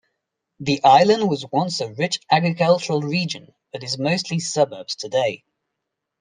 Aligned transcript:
The 0.59 0.83
island 0.83 1.29
was 1.29 1.45
once 1.51 1.79
a 1.79 1.93
rich 1.93 2.21
agricultural 2.31 3.03
region, 3.03 3.53
but 3.71 3.83
is 3.83 3.99
mostly 3.99 4.39
suburbs 4.39 4.95
today. 4.95 5.43